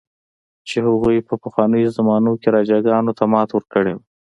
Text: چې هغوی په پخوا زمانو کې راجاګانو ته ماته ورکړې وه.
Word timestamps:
چې 0.67 0.77
هغوی 0.87 1.17
په 1.27 1.33
پخوا 1.41 1.65
زمانو 1.97 2.31
کې 2.41 2.53
راجاګانو 2.55 3.11
ته 3.17 3.23
ماته 3.31 3.53
ورکړې 3.55 3.93
وه. 3.95 4.03